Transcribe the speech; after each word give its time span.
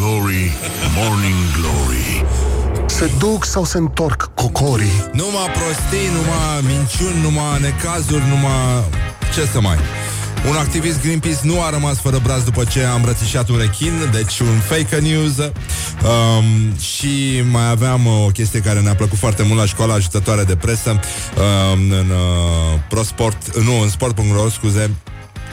Glory, 0.00 0.52
Morning 0.96 1.40
Glory. 1.56 2.24
Se 2.86 3.10
duc 3.18 3.44
sau 3.44 3.64
se 3.64 3.78
întorc 3.78 4.30
cocorii? 4.34 5.10
Numai 5.12 5.48
prostii, 5.52 6.08
numai 6.12 6.76
minciuni, 6.76 7.20
numai 7.22 7.60
necazuri, 7.60 8.22
numai... 8.28 8.84
Ce 9.34 9.46
să 9.52 9.60
mai... 9.60 9.76
Un 10.48 10.56
activist 10.56 11.00
Greenpeace 11.00 11.38
nu 11.42 11.62
a 11.62 11.70
rămas 11.70 11.98
fără 11.98 12.20
braț 12.22 12.42
după 12.42 12.64
ce 12.64 12.82
a 12.82 12.94
îmbrățișat 12.94 13.48
un 13.48 13.56
rechin, 13.56 13.92
deci 14.12 14.38
un 14.38 14.58
fake 14.58 14.96
news. 14.96 15.38
Um, 15.38 16.76
și 16.78 17.42
mai 17.50 17.70
aveam 17.70 18.06
o 18.06 18.26
chestie 18.26 18.60
care 18.60 18.80
ne-a 18.80 18.94
plăcut 18.94 19.18
foarte 19.18 19.42
mult 19.42 19.58
la 19.58 19.66
școala 19.66 19.94
ajutătoare 19.94 20.44
de 20.44 20.56
presă, 20.56 20.90
um, 20.90 21.90
în 21.90 22.10
uh, 22.10 22.80
ProSport, 22.88 23.56
nu, 23.56 23.80
în 23.80 23.88
sport.ro, 23.88 24.48
scuze, 24.48 24.90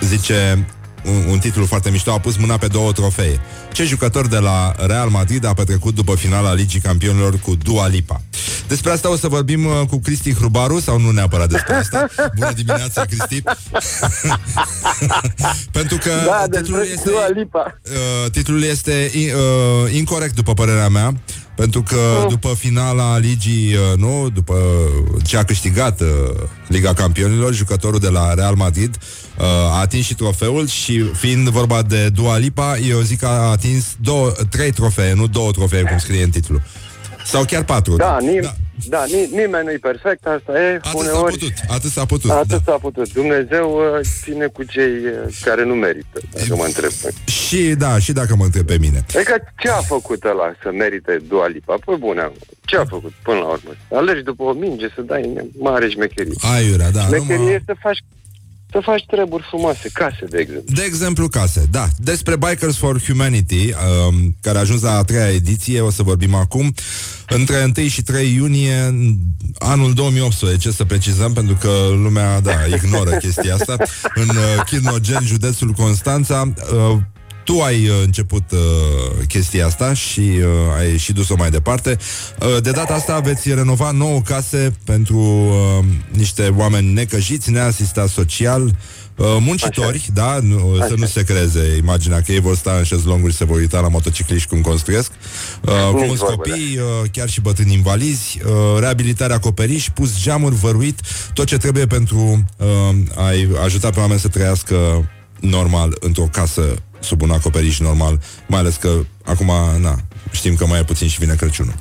zice 0.01 0.67
un, 1.07 1.31
un 1.31 1.39
titlu 1.39 1.65
foarte 1.65 1.89
mișto, 1.89 2.11
a 2.11 2.19
pus 2.19 2.37
mâna 2.37 2.57
pe 2.57 2.67
două 2.67 2.91
trofee. 2.91 3.39
Ce 3.71 3.83
jucător 3.83 4.27
de 4.27 4.37
la 4.37 4.73
Real 4.85 5.09
Madrid 5.09 5.45
a 5.45 5.53
petrecut 5.53 5.95
după 5.95 6.15
finala 6.15 6.53
Ligii 6.53 6.79
Campionilor 6.79 7.39
cu 7.39 7.55
Dua 7.55 7.87
Lipa? 7.87 8.21
Despre 8.67 8.91
asta 8.91 9.11
o 9.11 9.15
să 9.15 9.27
vorbim 9.27 9.65
uh, 9.65 9.81
cu 9.89 9.99
Cristi 9.99 10.33
Hrubaru 10.33 10.79
sau 10.79 10.99
nu 10.99 11.11
neapărat 11.11 11.49
despre 11.49 11.73
asta? 11.73 12.07
Bună 12.35 12.51
dimineața, 12.51 13.05
Cristi! 13.05 13.43
Pentru 15.71 15.97
că 15.97 16.09
Da, 16.25 16.45
titlul 16.57 16.77
despre 16.79 16.93
este, 16.93 17.09
Dua 17.09 17.27
Lipa. 17.35 17.79
uh, 18.25 18.31
titlul 18.31 18.63
este 18.63 19.11
uh, 19.15 19.93
incorrect 19.93 20.35
după 20.35 20.53
părerea 20.53 20.89
mea. 20.89 21.13
Pentru 21.55 21.83
că 21.83 21.95
Oh. 21.95 22.29
după 22.29 22.53
finala 22.57 23.17
ligii, 23.17 23.73
uh, 23.75 23.97
nu, 23.97 24.29
după 24.33 24.55
ce 25.23 25.37
a 25.37 25.43
câștigat 25.43 26.01
uh, 26.01 26.07
Liga 26.67 26.93
Campionilor, 26.93 27.53
jucătorul 27.53 27.99
de 27.99 28.09
la 28.09 28.33
Real 28.33 28.55
Madrid 28.55 28.97
uh, 29.37 29.45
a 29.45 29.79
atins 29.79 30.05
și 30.05 30.15
trofeul 30.15 30.67
și 30.67 31.01
fiind 31.01 31.47
vorba 31.47 31.81
de 31.81 32.09
Dua 32.09 32.37
Lipa, 32.37 32.77
eu 32.77 32.99
zic 32.99 33.19
că 33.19 33.25
a 33.25 33.49
atins 33.49 33.95
două, 34.01 34.31
trei 34.49 34.71
trofee, 34.71 35.13
nu 35.13 35.27
două 35.27 35.51
trofee, 35.51 35.81
cum 35.83 35.97
scrie 35.97 36.23
în 36.23 36.29
titlu. 36.29 36.59
Sau 37.25 37.43
chiar 37.43 37.63
patru. 37.63 37.95
Da, 37.95 38.17
nim- 38.21 38.41
da. 38.41 38.53
da 38.89 39.03
ni- 39.05 39.29
nimeni 39.31 39.65
nu-i 39.65 39.77
perfect, 39.79 40.25
asta 40.25 40.51
e. 40.61 40.75
Atât 40.75 40.83
s-a 40.91 40.97
uneori, 40.97 41.37
putut, 41.37 41.53
atât 41.67 41.91
s-a 41.91 42.05
putut. 42.05 42.29
Atât 42.31 42.47
da. 42.47 42.71
s-a 42.71 42.77
putut. 42.77 43.13
Dumnezeu 43.13 43.67
uh, 43.77 43.99
ține 44.23 44.45
cu 44.45 44.63
cei 44.63 44.91
uh, 45.05 45.37
care 45.43 45.65
nu 45.65 45.73
merită, 45.73 46.19
dacă 46.33 46.55
mă 46.55 46.63
întreb. 46.65 46.91
Și 47.25 47.61
da, 47.77 47.99
și 47.99 48.11
dacă 48.11 48.35
mă 48.35 48.43
întreb 48.43 48.65
pe 48.65 48.77
mine. 48.79 49.05
Adică 49.15 49.53
ce 49.57 49.69
a 49.69 49.81
făcut 49.81 50.23
ăla 50.23 50.51
să 50.61 50.69
merite 50.71 51.17
Dua 51.27 51.47
Lipa? 51.47 51.75
Păi 51.85 51.95
bune, 51.99 52.31
ce 52.65 52.77
a 52.77 52.85
făcut 52.85 53.13
până 53.23 53.37
la 53.39 53.45
urmă? 53.45 53.71
Alergi 53.91 54.23
după 54.23 54.43
o 54.43 54.53
minge 54.53 54.87
să 54.95 55.01
dai 55.01 55.49
mare 55.59 55.89
șmecherie. 55.89 56.33
Aiurea, 56.55 56.91
da. 56.91 57.01
Șmecherie 57.05 57.35
numai- 57.35 57.53
este 57.53 57.65
să 57.65 57.75
faci, 57.79 57.99
să 58.71 58.79
faci 58.83 59.05
treburi 59.05 59.43
frumoase, 59.49 59.89
case, 59.93 60.25
de 60.29 60.37
exemplu. 60.37 60.73
De 60.75 60.83
exemplu, 60.85 61.27
case, 61.27 61.67
da. 61.71 61.87
Despre 61.97 62.35
Bikers 62.37 62.77
for 62.77 63.01
Humanity, 63.01 63.73
um, 63.73 64.35
care 64.41 64.57
a 64.57 64.61
ajuns 64.61 64.81
la 64.81 64.97
a 64.97 65.03
treia 65.03 65.29
ediție, 65.29 65.81
o 65.81 65.91
să 65.91 66.03
vorbim 66.03 66.33
acum. 66.33 66.73
Între 67.29 67.71
1 67.77 67.87
și 67.87 68.01
3 68.01 68.33
iunie, 68.33 68.95
anul 69.59 69.93
2018, 69.93 70.71
să 70.71 70.85
precizăm, 70.85 71.33
pentru 71.33 71.55
că 71.55 71.69
lumea, 71.91 72.39
da, 72.39 72.65
ignoră 72.75 73.11
chestia 73.23 73.55
asta, 73.55 73.75
în 74.13 74.29
uh, 74.29 74.63
Chirnogen, 74.65 75.21
județul 75.23 75.69
Constanța, 75.69 76.53
uh, 76.73 76.97
tu 77.47 77.61
ai 77.61 77.87
uh, 77.87 77.95
început 78.03 78.51
uh, 78.51 78.59
chestia 79.27 79.65
asta 79.65 79.93
și 79.93 80.19
uh, 80.19 80.45
ai 80.77 80.97
și 80.97 81.13
dus-o 81.13 81.35
mai 81.37 81.49
departe. 81.49 81.97
Uh, 82.39 82.61
de 82.61 82.71
data 82.71 82.93
asta 82.93 83.19
veți 83.19 83.53
renova 83.53 83.91
nouă 83.91 84.21
case 84.21 84.77
pentru 84.83 85.17
uh, 85.17 85.85
niște 86.11 86.53
oameni 86.57 86.93
necăjiți, 86.93 87.51
neasistați 87.51 88.13
social, 88.13 88.63
uh, 88.63 89.37
muncitori, 89.39 89.97
Așa. 89.97 90.11
da? 90.13 90.39
Nu, 90.41 90.75
să 90.77 90.83
Așa. 90.83 90.93
nu 90.97 91.05
se 91.05 91.23
creeze 91.23 91.75
imaginea 91.77 92.21
că 92.21 92.31
ei 92.31 92.39
vor 92.39 92.55
sta 92.55 92.71
în 92.71 92.83
șezlonguri 92.83 93.31
și 93.31 93.37
se 93.37 93.45
vor 93.45 93.57
uita 93.57 93.79
la 93.79 93.87
motocicliști 93.87 94.47
cum 94.49 94.61
construiesc. 94.61 95.11
Uh, 95.61 95.89
cu 95.91 95.97
Nici 95.97 96.07
mulți 96.07 96.23
vorbă, 96.23 96.35
copii, 96.35 96.77
uh, 96.77 97.09
chiar 97.11 97.29
și 97.29 97.41
bătrâni 97.41 97.73
invalizi, 97.73 98.39
uh, 98.45 98.79
reabilitare 98.79 99.33
acoperiș, 99.33 99.89
pus 99.93 100.21
geamuri, 100.21 100.55
văruit, 100.55 100.99
tot 101.33 101.45
ce 101.45 101.57
trebuie 101.57 101.85
pentru 101.85 102.45
uh, 102.57 102.67
a-i 103.15 103.49
ajuta 103.63 103.89
pe 103.89 103.99
oameni 103.99 104.19
să 104.19 104.27
trăiască 104.27 105.07
normal 105.39 105.97
într-o 105.99 106.27
casă 106.31 106.61
sub 106.99 107.21
un 107.21 107.31
acoperiș 107.31 107.79
normal, 107.79 108.19
mai 108.47 108.59
ales 108.59 108.75
că 108.75 108.89
acum, 109.25 109.51
na, 109.79 109.95
știm 110.31 110.55
că 110.55 110.65
mai 110.65 110.79
e 110.79 110.83
puțin 110.83 111.07
și 111.07 111.19
vine 111.19 111.35
Crăciunul. 111.35 111.73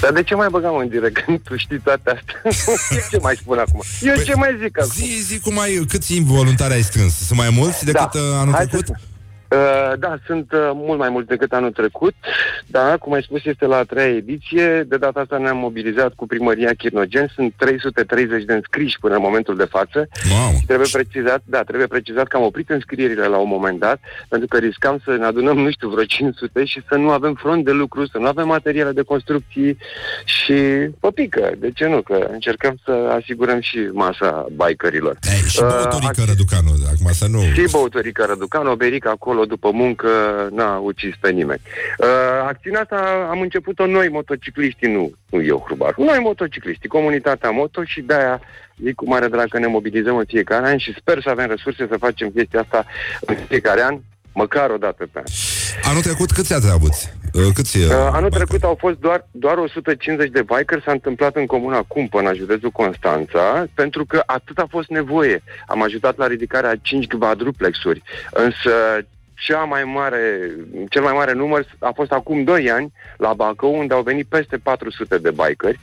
Dar 0.00 0.12
de 0.12 0.22
ce 0.22 0.34
mai 0.34 0.48
băgam 0.50 0.76
în 0.76 0.88
direct 0.88 1.18
când 1.24 1.40
tu 1.40 1.56
știi 1.56 1.78
toate 1.80 2.10
astea? 2.10 2.40
Eu 2.96 3.02
ce 3.10 3.18
mai 3.18 3.34
spun 3.36 3.58
acum? 3.58 3.82
Eu 4.00 4.14
Păi, 4.14 4.24
ce 4.24 4.34
mai 4.34 4.56
zic 4.62 4.78
acum? 4.78 4.90
Zi, 4.94 5.22
zi 5.26 5.38
cum 5.38 5.58
ai, 5.58 5.84
câți 5.88 6.20
voluntari 6.20 6.72
ai 6.72 6.82
strâns? 6.82 7.14
Sunt 7.26 7.38
mai 7.38 7.50
mulți 7.50 7.84
decât 7.84 8.10
Da. 8.12 8.18
uh, 8.18 8.20
anul 8.40 8.52
Hai 8.54 8.62
să 8.62 8.68
trecut? 8.68 8.86
spun. 8.86 8.98
Uh, 9.54 9.92
da, 9.98 10.16
sunt 10.26 10.52
uh, 10.52 10.70
mult 10.74 10.98
mai 10.98 11.08
mult 11.08 11.26
decât 11.26 11.52
anul 11.52 11.70
trecut. 11.72 12.14
Da, 12.66 12.96
cum 12.96 13.12
ai 13.12 13.22
spus, 13.22 13.44
este 13.44 13.66
la 13.66 13.76
a 13.76 13.82
treia 13.84 14.16
ediție. 14.16 14.82
De 14.88 14.96
data 14.96 15.20
asta 15.20 15.38
ne-am 15.38 15.56
mobilizat 15.56 16.12
cu 16.14 16.26
primăria 16.26 16.70
Chirnogen. 16.78 17.30
Sunt 17.34 17.52
330 17.56 18.44
de 18.44 18.52
înscriși 18.54 18.98
până 19.00 19.14
în 19.14 19.20
momentul 19.22 19.56
de 19.56 19.64
față. 19.64 20.08
Wow. 20.30 20.52
Și 20.58 20.64
trebuie 20.66 20.88
precizat, 20.92 21.42
da, 21.44 21.62
trebuie 21.62 21.86
precizat 21.86 22.26
că 22.26 22.36
am 22.36 22.42
oprit 22.42 22.70
înscrierile 22.70 23.26
la 23.26 23.36
un 23.36 23.48
moment 23.48 23.78
dat, 23.78 24.00
pentru 24.28 24.48
că 24.48 24.58
riscam 24.58 25.00
să 25.04 25.10
ne 25.18 25.24
adunăm, 25.24 25.58
nu 25.58 25.70
știu, 25.70 25.88
vreo 25.88 26.04
500 26.04 26.64
și 26.64 26.82
să 26.88 26.94
nu 26.94 27.10
avem 27.10 27.34
front 27.34 27.64
de 27.64 27.70
lucru, 27.70 28.06
să 28.06 28.18
nu 28.18 28.26
avem 28.26 28.46
materiale 28.46 28.90
de 28.92 29.02
construcții 29.02 29.78
și 30.24 30.54
păpică. 31.00 31.50
De 31.58 31.70
ce 31.74 31.86
nu? 31.86 32.02
Că 32.02 32.28
încercăm 32.32 32.74
să 32.84 32.92
asigurăm 33.20 33.60
și 33.60 33.78
masa 33.92 34.46
bikerilor. 34.56 35.18
Ei, 35.32 35.48
și 35.48 35.62
Uh, 35.62 35.68
băutorică 35.70 36.22
ac- 36.22 36.26
Răducanu, 36.26 36.70
acum 36.92 37.12
să 37.12 37.26
nu... 37.30 37.40
și 37.40 37.70
băutorică 37.70 38.24
Răducanu, 38.28 38.70
o 38.70 38.74
berică 38.74 39.08
acolo 39.44 39.46
după 39.46 39.70
muncă, 39.70 40.08
n-a 40.52 40.78
ucis 40.78 41.14
pe 41.20 41.30
nimeni. 41.30 41.60
Uh, 41.98 42.06
acțiunea 42.46 42.80
asta 42.80 43.28
am 43.30 43.40
început-o 43.40 43.86
noi, 43.86 44.08
motocicliștii, 44.08 44.92
nu, 44.92 45.12
nu 45.30 45.42
eu, 45.42 45.62
Hrubar. 45.64 45.94
Noi, 45.96 46.18
motocicliștii, 46.18 46.88
comunitatea 46.88 47.50
moto 47.50 47.84
și 47.84 48.00
de-aia 48.00 48.40
zic 48.82 48.94
cu 48.94 49.08
mare 49.08 49.28
drag 49.28 49.48
că 49.48 49.58
ne 49.58 49.66
mobilizăm 49.66 50.16
în 50.16 50.24
fiecare 50.26 50.66
an 50.66 50.78
și 50.78 50.94
sper 50.98 51.20
să 51.22 51.30
avem 51.30 51.48
resurse 51.48 51.86
să 51.90 51.96
facem 51.96 52.30
chestia 52.30 52.60
asta 52.60 52.84
în 53.20 53.36
fiecare 53.48 53.82
an, 53.82 53.98
măcar 54.32 54.70
o 54.70 54.76
dată 54.76 55.08
pe 55.12 55.18
an. 55.18 55.24
Anul 55.82 56.02
trecut 56.02 56.30
câți 56.30 56.54
ați 56.54 56.70
avut? 56.72 56.92
Uh, 57.34 57.52
Câți, 57.54 57.78
uh, 57.78 57.84
Uh, 57.84 57.90
anul 57.90 58.28
bikeri? 58.28 58.34
trecut 58.34 58.62
au 58.62 58.76
fost 58.78 58.98
doar, 58.98 59.26
doar 59.30 59.56
150 59.56 60.30
de 60.30 60.42
bikeri, 60.42 60.82
s-a 60.84 60.92
întâmplat 60.92 61.36
în 61.36 61.46
comuna 61.46 61.82
Cumpăna, 61.82 62.32
județul 62.32 62.70
Constanța, 62.70 63.66
pentru 63.74 64.04
că 64.04 64.22
atât 64.26 64.58
a 64.58 64.66
fost 64.70 64.88
nevoie. 64.88 65.42
Am 65.66 65.82
ajutat 65.82 66.16
la 66.16 66.26
ridicarea 66.26 66.70
a 66.70 66.76
5 66.82 67.06
quadruplexuri, 67.06 68.02
însă 68.30 68.72
cea 69.34 69.64
mai 69.64 69.84
mare, 69.84 70.50
cel 70.90 71.02
mai 71.02 71.12
mare 71.12 71.32
număr 71.32 71.66
a 71.78 71.90
fost 71.94 72.10
acum 72.10 72.44
2 72.44 72.70
ani 72.70 72.92
la 73.16 73.32
Bacău, 73.32 73.78
unde 73.78 73.94
au 73.94 74.02
venit 74.02 74.26
peste 74.26 74.56
400 74.56 75.18
de 75.18 75.30
bikeri 75.30 75.80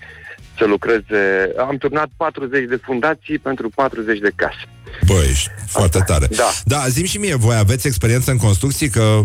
să 0.57 0.65
lucreze. 0.65 1.51
Am 1.57 1.77
turnat 1.77 2.09
40 2.17 2.67
de 2.69 2.79
fundații 2.83 3.37
pentru 3.37 3.69
40 3.75 4.19
de 4.19 4.31
case. 4.35 4.63
Băi, 5.05 5.27
ești 5.29 5.49
foarte 5.67 5.99
tare. 6.05 6.27
Da. 6.27 6.49
Da, 6.63 6.87
zim 6.87 7.05
și 7.05 7.17
mie, 7.17 7.35
voi 7.35 7.55
aveți 7.55 7.87
experiență 7.87 8.31
în 8.31 8.37
construcții? 8.37 8.89
Că 8.89 9.21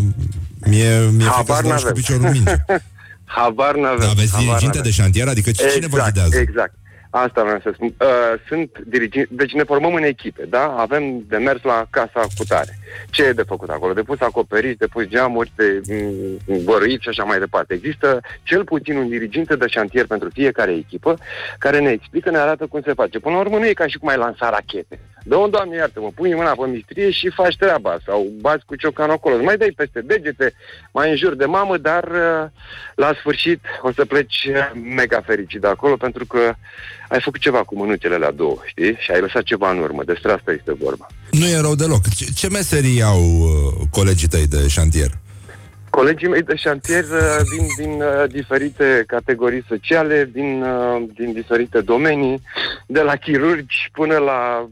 mie, 0.66 0.98
mie 0.98 1.28
frică 1.31 1.53
Habar 1.53 1.56
să 1.56 1.69
dau 1.69 1.76
și 1.76 1.84
cu 1.84 1.88
n-avem. 1.88 1.93
piciorul 1.93 2.25
în 2.25 2.31
minge. 2.32 2.54
Habar 3.37 3.75
n-avem. 3.76 3.98
Da, 3.98 4.08
aveți 4.08 4.31
habar 4.31 4.44
diriginte 4.47 4.76
n-avem. 4.76 4.82
de 4.82 4.91
șantier? 4.91 5.28
Adică 5.28 5.50
cine 5.50 5.87
vă 5.87 5.98
ghidează? 6.04 6.38
Exact. 6.38 6.75
Asta 7.16 7.43
vreau 7.43 7.60
să 7.62 7.71
spun. 7.75 7.94
Uh, 8.00 8.41
sunt 8.49 8.78
diriginți, 8.87 9.34
deci 9.34 9.53
ne 9.53 9.62
formăm 9.62 9.94
în 9.94 10.03
echipe, 10.03 10.44
da? 10.44 10.75
Avem 10.78 11.25
de 11.28 11.37
mers 11.37 11.62
la 11.62 11.87
casa 11.91 12.21
cu 12.21 12.44
tare. 12.49 12.78
Ce 13.10 13.25
e 13.25 13.32
de 13.32 13.43
făcut 13.43 13.69
acolo? 13.69 13.93
De 13.93 14.03
pus 14.03 14.21
acoperiș, 14.21 14.75
de 14.77 14.87
pus 14.87 15.04
geamuri, 15.04 15.53
de 15.56 15.81
mm, 16.47 16.65
băruit 16.65 17.00
și 17.00 17.09
așa 17.09 17.25
mai 17.25 17.38
departe. 17.38 17.75
Există 17.75 18.21
cel 18.43 18.65
puțin 18.65 18.97
un 18.97 19.09
diriginte 19.09 19.56
de 19.56 19.66
șantier 19.66 20.06
pentru 20.06 20.28
fiecare 20.32 20.72
echipă 20.72 21.19
care 21.59 21.81
ne 21.81 21.91
explică, 21.91 22.31
ne 22.31 22.38
arată 22.38 22.66
cum 22.66 22.81
se 22.84 22.93
face. 22.93 23.19
Până 23.19 23.34
la 23.34 23.41
urmă 23.41 23.59
nu 23.59 23.66
e 23.66 23.72
ca 23.72 23.87
și 23.87 23.99
cum 23.99 24.09
ai 24.09 24.16
lansa 24.16 24.50
rachete. 24.50 24.99
Dă-o, 25.28 25.47
doamne, 25.47 25.76
iartă-mă, 25.76 26.10
pui 26.14 26.34
mâna 26.34 26.50
pe 26.50 26.66
mistrie 26.66 27.10
și 27.10 27.31
faci 27.31 27.56
treaba 27.56 27.98
sau 28.06 28.32
bați 28.41 28.64
cu 28.64 28.76
ciocanul 28.76 29.12
acolo. 29.12 29.34
Îți 29.34 29.44
mai 29.44 29.56
dai 29.56 29.72
peste 29.76 30.00
degete, 30.00 30.54
mai 30.92 31.10
în 31.10 31.16
jur 31.16 31.34
de 31.34 31.44
mamă, 31.44 31.76
dar 31.76 32.04
uh, 32.04 32.50
la 32.94 33.12
sfârșit 33.19 33.61
o 33.82 33.93
să 33.93 34.05
pleci 34.05 34.49
uh, 34.49 34.81
mega 34.94 35.23
fericit 35.26 35.61
de 35.61 35.67
acolo 35.67 35.96
pentru 35.96 36.26
că 36.26 36.55
ai 37.08 37.20
făcut 37.20 37.40
ceva 37.40 37.62
cu 37.62 37.76
mânuțele 37.76 38.17
la 38.17 38.31
două, 38.31 38.56
știi? 38.64 38.96
Și 38.99 39.11
ai 39.11 39.20
lăsat 39.20 39.43
ceva 39.43 39.70
în 39.70 39.78
urmă. 39.78 40.02
Despre 40.05 40.32
asta 40.32 40.52
este 40.52 40.73
vorba. 40.73 41.06
Nu 41.31 41.46
e 41.46 41.61
rău 41.61 41.75
deloc. 41.75 42.08
Ce, 42.17 42.25
ce 42.37 42.49
meserii 42.49 43.02
au 43.02 43.20
uh, 43.20 43.87
colegii 43.90 44.28
tăi 44.28 44.46
de 44.46 44.69
șantier? 44.69 45.11
Colegii 45.90 46.28
mei 46.28 46.43
de 46.43 46.56
șantier 46.56 47.05
uh, 47.05 47.38
vin 47.56 47.67
din 47.84 48.00
uh, 48.00 48.25
diferite 48.28 49.05
categorii 49.06 49.64
sociale, 49.69 50.31
din, 50.32 50.62
uh, 50.62 51.05
din 51.14 51.32
diferite 51.32 51.81
domenii, 51.81 52.43
de 52.87 53.00
la 53.00 53.17
chirurgi 53.17 53.88
până 53.93 54.17
la, 54.17 54.69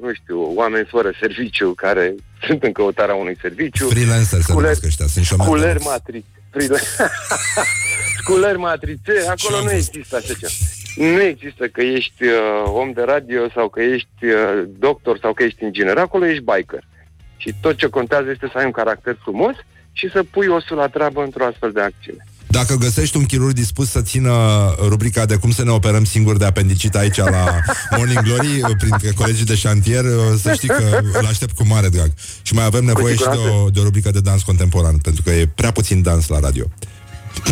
nu 0.00 0.12
știu, 0.12 0.52
oameni 0.54 0.86
fără 0.86 1.10
serviciu 1.20 1.72
care 1.72 2.14
sunt 2.46 2.62
în 2.62 2.72
căutarea 2.72 3.14
unui 3.14 3.36
serviciu. 3.40 3.88
Freelancer 3.88 4.40
se 4.40 4.52
Culer- 4.52 4.54
numesc 4.54 4.84
ăștia, 4.84 5.06
sunt 5.06 5.24
șomeri. 5.24 5.48
Sculeri 5.50 5.82
matrice. 5.84 6.26
Sculeri 8.20 8.58
matrice, 8.58 9.12
acolo 9.12 9.36
Și-am 9.36 9.62
nu 9.64 9.70
fost. 9.70 9.74
există 9.74 10.16
așa 10.16 10.32
ceva. 10.38 10.52
Nu 11.14 11.20
există 11.22 11.66
că 11.68 11.80
ești 11.80 12.24
uh, 12.24 12.32
om 12.64 12.92
de 12.92 13.02
radio 13.02 13.40
sau 13.54 13.68
că 13.68 13.80
ești 13.82 14.24
uh, 14.24 14.62
doctor 14.78 15.18
sau 15.18 15.32
că 15.32 15.42
ești 15.42 15.64
inginer. 15.64 15.96
Acolo 15.98 16.26
ești 16.26 16.42
biker. 16.54 16.84
Și 17.36 17.54
tot 17.60 17.76
ce 17.76 17.88
contează 17.88 18.30
este 18.30 18.48
să 18.52 18.58
ai 18.58 18.64
un 18.64 18.70
caracter 18.70 19.16
frumos 19.22 19.54
și 19.92 20.10
să 20.10 20.22
pui 20.22 20.46
osul 20.46 20.76
la 20.76 20.86
treabă 20.88 21.22
într-o 21.22 21.44
astfel 21.44 21.72
de 21.72 21.80
acțiune. 21.80 22.24
Dacă 22.50 22.74
găsești 22.74 23.16
un 23.16 23.24
chirurg 23.24 23.52
dispus 23.52 23.90
să 23.90 24.00
țină 24.00 24.32
rubrica 24.88 25.26
de 25.26 25.36
cum 25.36 25.50
să 25.50 25.64
ne 25.64 25.70
operăm 25.70 26.04
singuri 26.04 26.38
de 26.38 26.44
apendicit 26.44 26.94
aici 26.94 27.16
la 27.16 27.60
Morning 27.96 28.22
Glory, 28.22 28.60
printre 28.78 29.10
colegii 29.16 29.44
de 29.44 29.54
șantier, 29.54 30.04
să 30.36 30.52
știi 30.52 30.68
că 30.68 31.00
îl 31.12 31.26
aștept 31.26 31.56
cu 31.56 31.64
mare 31.66 31.88
drag. 31.88 32.10
Și 32.42 32.54
mai 32.54 32.64
avem 32.64 32.84
nevoie 32.84 33.14
și 33.14 33.22
de 33.22 33.38
o, 33.64 33.68
de 33.70 33.80
o 33.80 33.82
rubrică 33.82 34.10
de 34.10 34.20
dans 34.20 34.42
contemporan, 34.42 34.96
pentru 34.96 35.22
că 35.22 35.30
e 35.30 35.48
prea 35.54 35.72
puțin 35.72 36.02
dans 36.02 36.28
la 36.28 36.40
radio. 36.40 36.64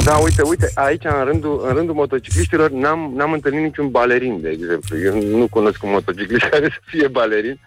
Da, 0.04 0.14
uite, 0.16 0.42
uite, 0.42 0.70
aici 0.74 1.04
în 1.04 1.24
rândul, 1.24 1.64
în 1.68 1.74
rândul 1.74 1.94
motocicliștilor 1.94 2.70
n-am, 2.70 3.12
n-am 3.16 3.32
întâlnit 3.32 3.62
niciun 3.62 3.88
balerin, 3.88 4.40
de 4.42 4.48
exemplu. 4.48 4.98
Eu 4.98 5.38
nu 5.38 5.46
cunosc 5.50 5.82
un 5.82 5.90
motociclist 5.90 6.44
care 6.52 6.68
să 6.68 6.80
fie 6.84 7.08
balerin, 7.08 7.60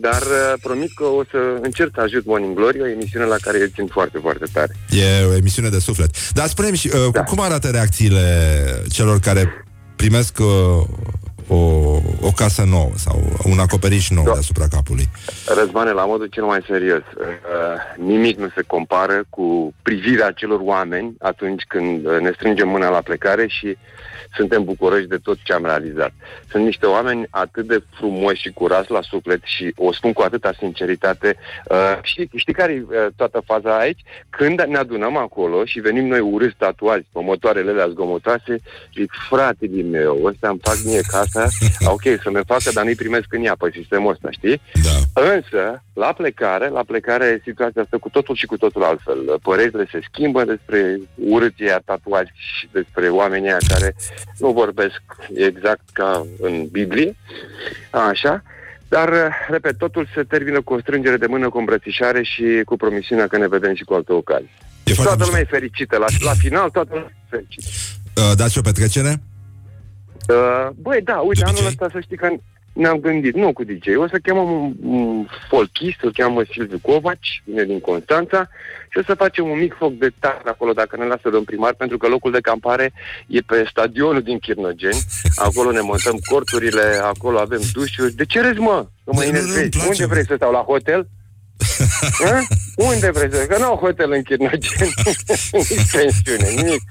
dar 0.00 0.22
uh, 0.22 0.52
promit 0.62 0.90
că 0.94 1.04
o 1.04 1.22
să 1.30 1.58
încerc 1.62 1.90
să 1.94 2.00
ajut 2.00 2.24
Morning 2.26 2.54
Glory, 2.54 2.80
o 2.80 2.88
emisiune 2.88 3.24
la 3.24 3.36
care 3.40 3.58
eu 3.58 3.66
țin 3.74 3.86
foarte, 3.86 4.18
foarte 4.18 4.44
tare. 4.52 4.72
E 4.90 5.24
o 5.24 5.36
emisiune 5.36 5.68
de 5.68 5.78
suflet. 5.78 6.32
Dar 6.32 6.46
spune-mi 6.46 6.76
și, 6.76 6.90
uh, 6.94 7.12
Da. 7.12 7.22
cum 7.22 7.40
arată 7.40 7.68
reacțiile 7.68 8.22
celor 8.92 9.18
care 9.18 9.64
primesc 9.96 10.38
uh, 10.38 10.46
o, 11.48 11.56
o 12.20 12.30
casă 12.36 12.64
nouă 12.64 12.90
sau 12.96 13.22
un 13.44 13.58
acoperiș 13.58 14.08
nou 14.10 14.24
Da. 14.24 14.32
deasupra 14.32 14.66
capului? 14.70 15.08
Răzvane, 15.62 15.90
la 15.90 16.04
modul 16.06 16.26
cel 16.26 16.44
mai 16.44 16.64
serios, 16.66 17.02
uh, 17.18 18.04
nimic 18.04 18.38
nu 18.38 18.48
se 18.54 18.62
compară 18.66 19.24
cu 19.28 19.74
privirea 19.82 20.30
celor 20.30 20.60
oameni 20.62 21.14
atunci 21.18 21.62
când 21.68 22.06
uh, 22.06 22.20
ne 22.20 22.30
strângem 22.34 22.68
mâna 22.68 22.88
la 22.88 23.00
plecare 23.00 23.46
și 23.48 23.76
suntem 24.34 24.64
bucuroși 24.64 25.06
de 25.06 25.16
tot 25.16 25.38
ce 25.42 25.52
am 25.52 25.64
realizat. 25.64 26.12
Sunt 26.50 26.64
niște 26.64 26.86
oameni 26.86 27.26
atât 27.30 27.66
de 27.66 27.82
frumoși 27.96 28.40
și 28.40 28.50
curați 28.50 28.90
la 28.90 29.02
suflet 29.02 29.40
și 29.44 29.72
o 29.76 29.92
spun 29.92 30.12
cu 30.12 30.22
atâta 30.22 30.52
sinceritate. 30.58 31.36
Uh, 31.70 31.98
știi, 32.02 32.30
știi 32.34 32.52
care 32.52 32.72
e 32.72 32.84
uh, 32.88 33.06
toată 33.16 33.42
faza 33.46 33.78
aici? 33.78 34.00
Când 34.30 34.60
ne 34.60 34.76
adunăm 34.76 35.16
acolo 35.16 35.64
și 35.64 35.80
venim 35.80 36.06
noi 36.06 36.20
urâți 36.20 36.56
tatuați 36.58 37.06
pe 37.12 37.20
motoarele 37.22 37.70
alea 37.70 37.88
zgomotoase, 37.88 38.60
zic, 38.94 39.12
frate 39.28 39.66
din 39.66 39.90
meu, 39.90 40.24
ăsta 40.24 40.48
îmi 40.48 40.60
fac 40.62 40.76
mie 40.84 41.00
casa, 41.08 41.48
ok, 41.84 42.02
să-mi 42.22 42.40
facă, 42.46 42.70
dar 42.72 42.84
nu-i 42.84 42.94
primesc 42.94 43.26
în 43.30 43.44
ea 43.44 43.54
pe 43.58 43.70
sistemul 43.72 44.12
ăsta, 44.12 44.30
știi? 44.30 44.60
Da. 44.84 45.22
Însă, 45.22 45.82
la 45.92 46.12
plecare, 46.12 46.68
la 46.68 46.82
plecare 46.82 47.40
situația 47.44 47.82
asta 47.82 47.96
cu 47.98 48.08
totul 48.08 48.34
și 48.34 48.46
cu 48.46 48.56
totul 48.56 48.82
altfel. 48.82 49.38
Părerile 49.42 49.88
se 49.90 50.00
schimbă 50.12 50.44
despre 50.44 51.00
urâții 51.14 51.68
aia 51.68 51.82
tatuați 51.84 52.30
și 52.34 52.68
despre 52.72 53.08
oamenii 53.08 53.48
aia 53.48 53.58
care 53.68 53.94
nu 54.38 54.52
vorbesc 54.52 55.02
exact 55.34 55.88
ca 55.92 56.26
în 56.40 56.66
Biblie, 56.70 57.16
așa, 57.90 58.42
dar, 58.88 59.10
repet, 59.48 59.78
totul 59.78 60.08
se 60.14 60.22
termină 60.22 60.60
cu 60.62 60.74
o 60.74 60.78
strângere 60.80 61.16
de 61.16 61.26
mână, 61.26 61.48
cu 61.48 61.56
o 61.56 61.58
îmbrățișare 61.58 62.22
și 62.22 62.62
cu 62.64 62.76
promisiunea 62.76 63.26
că 63.26 63.36
ne 63.38 63.48
vedem 63.48 63.74
și 63.74 63.84
cu 63.84 63.94
altă 63.94 64.12
ocazie. 64.12 64.50
E 64.84 64.92
foarte 64.92 65.02
Toată 65.02 65.16
mișto. 65.16 65.24
lumea 65.30 65.40
e 65.40 65.58
fericită. 65.58 65.96
La, 65.96 66.06
la 66.20 66.32
final, 66.32 66.70
toată 66.70 66.90
lumea 66.92 67.10
e 67.24 67.26
fericită. 67.30 67.66
Uh, 68.16 68.32
dați 68.36 68.52
și 68.52 68.58
o 68.58 68.62
petrecere? 68.62 69.20
Uh, 70.28 70.68
băi, 70.74 71.00
da, 71.04 71.16
uite, 71.16 71.40
De 71.44 71.48
anul 71.50 71.60
DJ? 71.60 71.66
ăsta 71.66 71.88
să 71.92 72.00
știi 72.00 72.16
că 72.16 72.28
ne-am 72.78 72.98
gândit, 73.00 73.34
nu 73.34 73.52
cu 73.52 73.64
DJ, 73.64 73.86
o 73.96 74.08
să 74.08 74.18
chemăm 74.22 74.50
un, 74.52 74.74
un 74.82 75.26
folchist, 75.48 76.00
îl 76.02 76.12
cheamă 76.12 76.42
Silviu 76.50 76.78
Covaci, 76.82 77.42
vine 77.44 77.64
din 77.64 77.80
Constanța, 77.80 78.48
și 78.90 78.98
o 78.98 79.02
să 79.02 79.14
facem 79.14 79.48
un 79.50 79.58
mic 79.58 79.74
foc 79.78 79.92
de 79.92 80.10
tare 80.18 80.40
acolo, 80.44 80.72
dacă 80.72 80.96
ne 80.96 81.04
lasă 81.04 81.28
domn 81.30 81.44
primar, 81.44 81.74
pentru 81.74 81.96
că 81.98 82.08
locul 82.08 82.32
de 82.32 82.40
campare 82.40 82.92
e 83.26 83.40
pe 83.40 83.64
stadionul 83.70 84.22
din 84.22 84.38
Chirnăgeni, 84.38 84.98
acolo 85.36 85.70
ne 85.70 85.80
montăm 85.80 86.16
corturile, 86.30 86.82
acolo 87.02 87.38
avem 87.38 87.60
dușuri. 87.72 88.12
De 88.12 88.24
ce 88.24 88.40
râzi, 88.40 88.58
mă? 88.58 88.86
Că 89.04 89.10
mă 89.12 89.12
Nu, 89.12 89.12
nu, 89.12 89.20
nu, 89.20 89.28
îmi 89.28 89.38
enervezi. 89.38 89.68
place, 89.68 89.88
Unde 89.88 90.04
mă. 90.04 90.12
vrei 90.12 90.24
să 90.26 90.34
stau? 90.36 90.52
La 90.52 90.58
hotel? 90.58 91.08
Hă? 92.18 92.40
Unde 92.76 93.10
vrei 93.10 93.32
să... 93.32 93.46
Că 93.46 93.58
nu 93.58 93.64
au 93.64 93.76
hotel 93.76 94.12
în 94.12 94.22
Chirnăgeni. 94.22 94.94
Nici 95.68 95.90
pensiune, 95.92 96.48
nimic. 96.56 96.82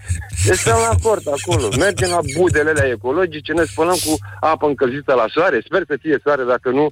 Deci 0.46 0.58
stăm 0.58 0.78
la 0.90 0.96
cort 1.02 1.26
acolo. 1.28 1.68
Mergem 1.78 2.10
la 2.10 2.20
budele 2.38 2.70
alea 2.70 2.88
ecologice, 2.88 3.54
ne 3.54 3.64
spălăm 3.64 3.96
cu 4.06 4.18
apă 4.40 4.68
încălzită 4.68 5.14
la 5.14 5.26
soare. 5.30 5.62
Sper 5.66 5.84
să 5.88 5.98
fie 6.02 6.20
soare, 6.24 6.44
dacă 6.44 6.70
nu, 6.70 6.90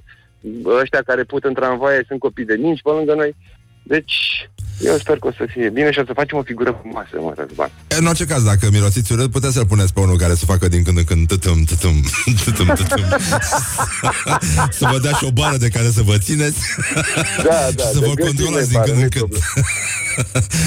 ăștia 0.64 1.02
care 1.06 1.24
put 1.24 1.44
în 1.44 1.54
tramvaie 1.54 2.04
sunt 2.06 2.18
copii 2.20 2.44
de 2.44 2.54
ninci 2.54 2.82
pe 2.82 2.90
lângă 2.90 3.14
noi. 3.14 3.36
Deci, 3.82 4.50
eu 4.80 4.98
sper 4.98 5.18
că 5.18 5.26
o 5.26 5.32
să 5.36 5.44
fie 5.52 5.70
bine 5.70 5.90
și 5.92 5.98
o 5.98 6.04
să 6.06 6.12
facem 6.14 6.38
o 6.38 6.42
figură 6.42 6.78
frumoasă, 6.80 7.10
mă, 7.20 7.32
Răzvan. 7.36 7.70
În 7.88 8.06
orice 8.06 8.24
caz, 8.24 8.42
dacă 8.42 8.68
mirosiți 8.72 9.12
urât, 9.12 9.30
puteți 9.30 9.52
să-l 9.54 9.66
puneți 9.66 9.92
pe 9.92 10.00
unul 10.00 10.16
care 10.16 10.34
să 10.34 10.44
facă 10.44 10.68
din 10.68 10.82
când 10.82 10.98
în 10.98 11.04
când 11.04 11.28
tătâm, 11.28 11.64
tătâm, 11.64 12.04
tătâm, 12.44 12.66
tătâm. 12.66 13.00
să 14.78 14.88
vă 14.92 14.98
dea 15.02 15.12
și 15.12 15.24
o 15.24 15.30
bară 15.30 15.56
de 15.56 15.68
care 15.68 15.88
să 15.90 16.02
vă 16.02 16.18
țineți 16.18 16.58
Da, 17.42 17.68
da. 17.78 17.82
și 17.82 17.92
să 17.92 17.98
de 17.98 18.06
vă 18.06 18.14
gând 18.14 18.26
controlați 18.26 18.70
și 18.70 18.78
din 18.78 18.80
ne 18.80 18.86
când 18.86 19.02
în 19.02 19.08
pare, 19.08 19.08
când. 19.08 19.32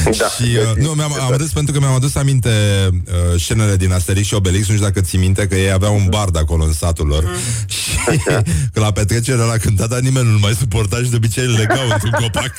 Nu-i 0.06 0.18
Da, 0.18 0.28
și 0.28 0.44
uh, 0.44 0.64
găsiți, 0.64 0.86
nu, 0.86 0.92
mi-am, 0.92 1.12
am 1.12 1.20
exact. 1.22 1.40
râs 1.40 1.52
pentru 1.52 1.74
că 1.74 1.80
mi-am 1.80 1.94
adus 1.94 2.16
aminte 2.16 2.50
uh, 2.92 3.40
scenele 3.40 3.76
din 3.76 3.92
Asterix 3.92 4.28
și 4.28 4.34
Obelix, 4.34 4.68
nu 4.68 4.74
știu 4.74 4.86
dacă 4.86 5.02
ții 5.02 5.18
minte 5.18 5.48
că 5.48 5.56
ei 5.56 5.72
aveau 5.72 5.96
un 5.96 6.06
bar 6.10 6.30
de 6.30 6.40
acolo 6.40 6.64
în 6.64 6.74
satul 6.74 7.08
lor 7.08 7.24
și 7.76 8.18
că 8.26 8.44
la 8.86 8.92
petrecerea 8.92 9.46
la 9.46 9.58
cântat, 9.58 9.90
dar 9.90 10.00
nimeni 10.00 10.28
nu-l 10.28 10.38
mai 10.38 10.54
suporta 10.54 10.98
și 10.98 11.10
de 11.10 11.16
obicei 11.16 11.46
îl 11.46 11.52
legau 11.52 11.88
într-un 11.90 12.12
copac 12.20 12.54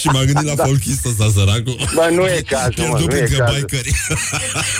și 0.00 0.06
m-am 0.06 0.24
gândit 0.24 0.46
la 0.46 0.54
da. 0.54 0.64
folchistul 0.64 1.10
ăsta 1.10 1.40
săracul. 1.40 1.76
Bă, 1.94 2.08
nu 2.12 2.24
e 2.26 2.42
cazul, 2.46 2.72
mă, 2.76 2.96
Pierdut 2.96 3.10
nu 3.10 3.16
e 3.16 3.18
printre 3.18 3.36
cazul. 3.36 3.60
bikeri. 3.60 3.92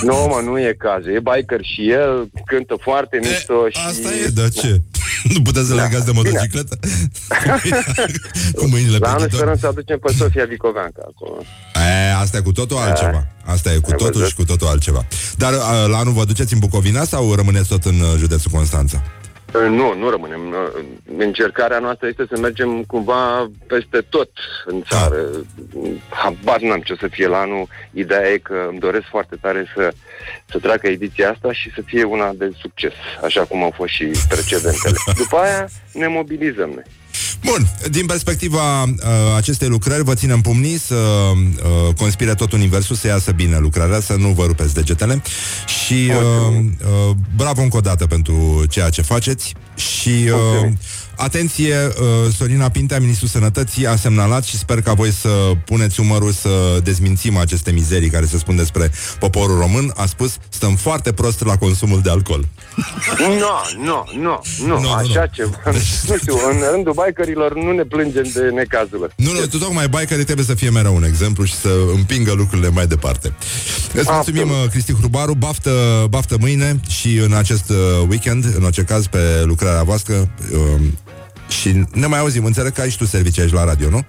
Nu, 0.01 0.15
mă, 0.29 0.41
nu 0.43 0.59
e 0.59 0.75
cazul. 0.77 1.11
E 1.13 1.19
biker 1.19 1.59
și 1.63 1.89
el, 1.89 2.29
cântă 2.45 2.75
foarte 2.81 3.19
mișto 3.21 3.69
și... 3.69 3.79
Asta 3.87 4.09
e, 4.13 4.27
de 4.27 4.49
ce? 4.49 4.81
Nu 5.33 5.41
puteți 5.41 5.67
să 5.67 5.75
Da. 5.75 5.83
legați 5.83 6.05
de 6.05 6.11
Bine. 6.11 6.23
motocicletă? 6.29 6.79
Cu 8.57 8.67
mâinile 8.67 8.97
La 8.97 9.05
pe 9.07 9.07
anul 9.07 9.19
ghiton? 9.21 9.37
sperăm 9.37 9.57
să 9.57 9.67
aducem 9.67 9.99
pe 9.99 10.13
Sofia 10.17 10.45
Vicoveanca 10.45 11.01
acolo. 11.15 11.37
E, 11.75 12.13
asta 12.13 12.37
e 12.37 12.41
cu 12.41 12.51
totul 12.51 12.77
altceva. 12.77 13.27
Asta 13.45 13.71
e 13.73 13.77
cu 13.77 13.89
Ai 13.91 13.97
totul 13.97 14.13
văzut? 14.13 14.27
și 14.27 14.35
cu 14.35 14.45
totul 14.45 14.67
altceva. 14.67 15.05
Dar 15.37 15.53
a, 15.53 15.85
la 15.85 15.97
anul 15.97 16.13
vă 16.13 16.25
duceți 16.25 16.53
în 16.53 16.59
Bucovina 16.59 17.03
sau 17.03 17.33
rămâneți 17.35 17.67
tot 17.67 17.85
în 17.85 17.99
uh, 17.99 18.13
județul 18.17 18.51
Constanța? 18.51 19.03
Uh, 19.55 19.69
Nu, 19.69 19.95
nu 19.95 20.09
rămânem. 20.09 20.41
Uh, 20.47 20.83
Încercarea 21.17 21.79
noastră 21.79 22.07
este 22.07 22.25
să 22.29 22.39
mergem 22.39 22.83
cumva 22.83 23.51
peste 23.67 24.01
tot 24.09 24.29
în 24.65 24.83
țară. 24.89 25.25
Habar 26.09 26.59
n-am 26.59 26.79
ce 26.79 26.93
o 26.93 26.95
să 26.95 27.07
fie 27.07 27.27
la 27.27 27.39
anul. 27.39 27.67
Ideea 27.93 28.29
e 28.29 28.37
că 28.37 28.67
îmi 28.69 28.79
doresc 28.79 29.05
foarte 29.09 29.35
tare 29.41 29.65
să, 29.75 29.93
să 30.45 30.59
treacă 30.59 30.87
ediția 30.87 31.29
asta 31.29 31.51
și 31.51 31.71
să 31.75 31.81
fie 31.85 32.03
una 32.03 32.33
de 32.33 32.51
succes, 32.59 32.93
așa 33.23 33.41
cum 33.45 33.63
au 33.63 33.71
fost 33.75 33.93
și 33.93 34.11
precedentele. 34.29 34.95
După 35.23 35.37
aia 35.37 35.67
ne 35.93 36.07
mobilizăm 36.07 36.69
noi. 36.69 36.83
Bun, 37.45 37.67
din 37.89 38.05
perspectiva 38.05 38.83
uh, 38.83 38.89
acestei 39.35 39.67
lucrări, 39.67 40.03
vă 40.03 40.13
ținem 40.13 40.41
pumnii 40.41 40.79
să 40.79 40.95
uh, 40.95 41.93
conspire 41.97 42.33
tot 42.33 42.51
universul, 42.51 42.95
să 42.95 43.07
iasă 43.07 43.31
bine 43.31 43.57
lucrarea, 43.59 43.99
să 43.99 44.13
nu 44.13 44.27
vă 44.29 44.45
rupeți 44.45 44.73
degetele 44.73 45.21
și 45.65 46.11
uh, 46.11 46.57
uh, 47.09 47.15
bravo 47.35 47.61
încă 47.61 47.77
o 47.77 47.79
dată 47.79 48.05
pentru 48.05 48.63
ceea 48.69 48.89
ce 48.89 49.01
faceți 49.01 49.53
și 49.75 50.09
uh, 50.09 50.31
Mulțumim. 50.31 50.77
atenție, 51.15 51.75
uh, 51.75 52.33
Sorina 52.37 52.69
Pintea, 52.69 52.99
Ministrul 52.99 53.29
Sănătății, 53.29 53.87
a 53.87 53.95
semnalat 53.95 54.43
și 54.43 54.57
sper 54.57 54.81
ca 54.81 54.93
voi 54.93 55.11
să 55.11 55.29
puneți 55.65 55.99
umărul 55.99 56.31
să 56.31 56.79
dezmințim 56.83 57.37
aceste 57.37 57.71
mizerii 57.71 58.09
care 58.09 58.25
se 58.25 58.37
spun 58.37 58.55
despre 58.55 58.91
poporul 59.19 59.57
român. 59.57 59.91
A 59.95 60.05
spus, 60.05 60.37
stăm 60.49 60.75
foarte 60.75 61.11
prost 61.13 61.45
la 61.45 61.57
consumul 61.57 62.01
de 62.01 62.09
alcool. 62.09 62.45
Nu, 63.17 63.83
nu, 63.83 64.03
nu, 64.21 64.41
nu, 64.65 64.79
nu, 64.81 64.91
așa 64.91 65.19
nu. 65.19 65.29
ceva. 65.31 65.57
Nu 66.07 66.17
știu, 66.17 66.35
în 66.51 66.63
rândul 66.71 66.93
bikerilor 67.35 67.63
nu 67.63 67.71
ne 67.71 67.83
plângem 67.83 68.25
de 68.33 68.41
necazurile. 68.53 69.07
Nu, 69.15 69.31
nu, 69.31 69.45
tu 69.45 69.57
tocmai 69.57 69.87
bikerii 69.87 70.23
trebuie 70.23 70.45
să 70.45 70.53
fie 70.53 70.69
mereu 70.69 70.95
un 70.95 71.03
exemplu 71.03 71.43
și 71.43 71.53
să 71.53 71.69
împingă 71.95 72.33
lucrurile 72.33 72.69
mai 72.69 72.87
departe. 72.87 73.33
Îți 73.93 74.11
mulțumim, 74.11 74.41
Absolut. 74.41 74.63
uh, 74.65 74.69
Cristi 74.69 74.93
Hrubaru, 74.93 75.33
baftă, 75.33 76.05
baftă 76.09 76.37
mâine 76.39 76.79
și 76.89 77.17
în 77.17 77.33
acest 77.33 77.69
uh, 77.69 77.75
weekend, 78.09 78.45
în 78.57 78.63
orice 78.63 78.83
caz, 78.83 79.07
pe 79.07 79.43
lucrarea 79.45 79.83
voastră. 79.83 80.13
Uh, 80.53 80.81
și 81.61 81.83
ne 81.91 82.05
mai 82.05 82.19
auzim, 82.19 82.45
înțeleg 82.45 82.71
că 82.71 82.81
ai 82.81 82.89
și 82.89 82.97
tu 82.97 83.05
servicii 83.05 83.41
aici 83.41 83.51
la 83.51 83.63
radio, 83.63 83.89
nu? 83.89 84.05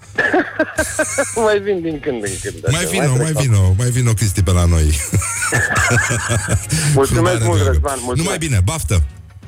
mai 1.47 1.59
vin 1.59 1.80
din 1.80 2.00
când 2.00 2.25
în 2.25 2.30
când. 2.42 2.54
așa, 2.66 2.76
Mai 2.76 2.87
vino, 2.87 3.16
mai 3.16 3.30
trec 3.33 3.37
vino, 3.45 3.75
mai 3.78 3.90
vino, 3.90 4.12
Cristi, 4.12 4.42
pe 4.42 4.50
la 4.50 4.64
noi. 4.64 4.85
Mulțumesc 6.95 7.12
Frumare, 7.12 7.38
mult, 7.45 7.61
dragă. 7.61 7.71
Răzvan, 7.73 7.99
mulțumesc. 8.02 8.23
Numai 8.23 8.38
bine, 8.38 8.61
baftă! 8.64 9.02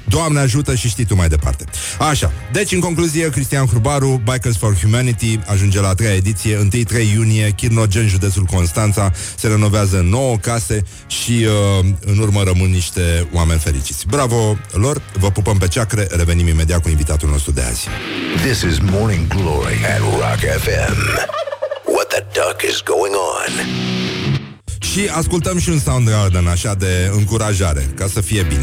Doamne 0.08 0.40
ajută 0.40 0.74
și 0.74 0.88
știi 0.88 1.04
tu 1.04 1.14
mai 1.14 1.28
departe. 1.28 1.64
Așa, 1.98 2.32
deci 2.52 2.72
în 2.72 2.80
concluzie, 2.80 3.30
Cristian 3.30 3.66
Hrubaru, 3.66 4.22
Bikers 4.24 4.56
for 4.56 4.74
Humanity, 4.80 5.40
ajunge 5.46 5.80
la 5.80 5.88
a 5.88 5.94
treia 5.94 6.14
ediție, 6.14 6.68
1-3 6.68 7.12
iunie, 7.14 7.50
Chirnogen, 7.50 8.08
județul 8.08 8.44
Constanța, 8.44 9.12
se 9.36 9.48
renovează 9.48 10.00
9 10.04 10.36
case 10.36 10.82
și 11.06 11.46
uh, 11.78 11.86
în 12.04 12.18
urmă 12.18 12.42
rămân 12.42 12.70
niște 12.70 13.28
oameni 13.32 13.60
fericiți. 13.60 14.06
Bravo 14.06 14.56
lor, 14.72 15.02
vă 15.18 15.30
pupăm 15.30 15.58
pe 15.58 15.68
ceacre, 15.68 16.06
revenim 16.10 16.46
imediat 16.46 16.82
cu 16.82 16.88
invitatul 16.88 17.28
nostru 17.28 17.52
de 17.52 17.62
azi. 17.62 17.86
This 18.44 18.60
is 18.60 18.78
Morning 18.78 19.26
Glory 19.26 19.78
at 19.94 20.00
Rock 20.00 20.60
FM. 20.60 20.96
What 21.94 22.06
the 22.08 22.22
duck 22.32 22.62
is 22.70 22.82
going 22.84 23.14
on? 23.14 23.52
Și 24.92 25.08
ascultăm 25.12 25.58
și 25.58 25.68
un 25.68 25.78
Soundgarden 25.78 26.46
așa 26.46 26.74
de 26.74 27.10
încurajare, 27.12 27.90
ca 27.94 28.06
să 28.06 28.20
fie 28.20 28.42
bine. 28.42 28.56